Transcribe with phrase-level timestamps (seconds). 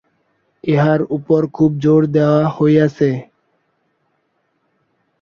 [0.63, 3.09] ইহার উপর খুব জোর দেওয়া হইয়াছে।